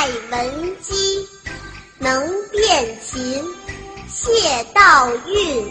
[0.00, 1.28] 蔡文姬
[1.98, 3.44] 能辨琴，
[4.08, 5.70] 谢道韫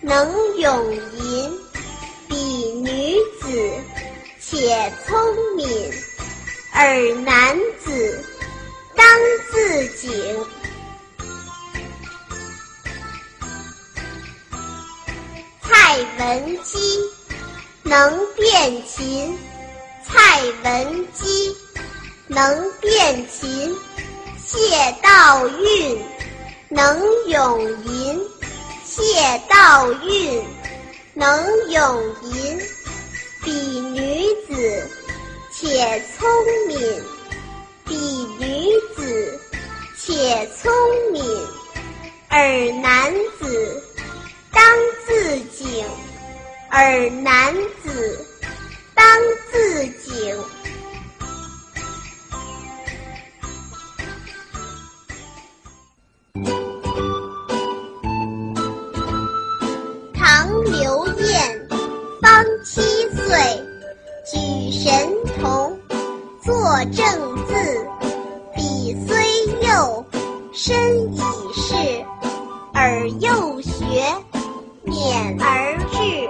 [0.00, 1.60] 能咏吟。
[2.28, 2.34] 彼
[2.82, 3.80] 女子，
[4.40, 5.16] 且聪
[5.54, 5.92] 明，
[6.72, 8.24] 尔男子，
[8.96, 9.06] 当
[9.52, 10.10] 自警。
[15.62, 16.98] 蔡文姬
[17.84, 19.38] 能辨琴，
[20.04, 21.56] 蔡文姬
[22.34, 23.76] 能辨琴，
[24.38, 24.58] 谢
[25.02, 25.98] 道韫
[26.70, 28.18] 能咏吟，
[28.84, 29.02] 谢
[29.50, 30.42] 道韫
[31.12, 32.58] 能咏吟。
[33.44, 34.88] 彼女子，
[35.52, 36.26] 且聪
[36.68, 36.78] 明，
[37.84, 37.94] 彼
[38.38, 39.38] 女子，
[39.98, 40.72] 且聪
[41.12, 41.22] 明，
[42.30, 43.82] 尔男子。
[44.50, 44.64] 当
[45.06, 45.84] 自警，
[46.70, 48.26] 尔男子，
[66.86, 67.54] 正字。
[68.54, 69.16] 彼虽
[69.66, 70.04] 幼，
[70.52, 71.20] 身已
[71.54, 71.74] 仕，
[72.74, 73.72] 而幼学。
[74.84, 76.28] 勉而志，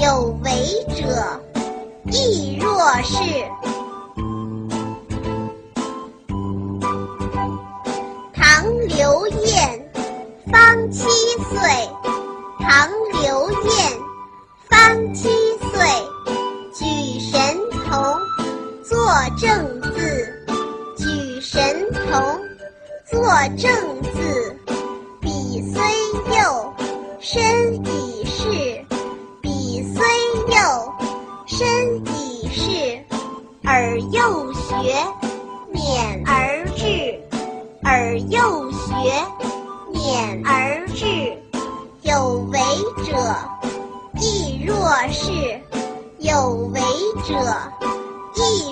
[0.00, 0.50] 有为
[0.94, 1.02] 者
[2.10, 2.70] 亦若
[3.02, 3.18] 是。
[8.32, 9.51] 唐刘晏
[18.92, 19.00] 作
[19.38, 19.90] 正字。
[20.98, 22.38] 举神童，
[23.10, 23.24] 作
[23.56, 24.54] 正字。
[25.18, 25.80] 笔虽
[26.36, 26.74] 幼。
[27.18, 28.84] 身已仕，
[29.40, 30.04] 笔虽
[30.54, 30.92] 幼，
[31.46, 33.02] 身已仕，
[33.64, 34.74] 而幼学，
[35.72, 37.18] 勉而志，
[37.82, 38.92] 而幼学，
[39.94, 41.34] 勉而志，
[42.02, 42.58] 有为
[43.06, 43.16] 者
[44.20, 44.76] 亦若
[45.10, 45.32] 是，
[46.18, 46.80] 有为
[47.24, 47.34] 者
[48.34, 48.71] 亦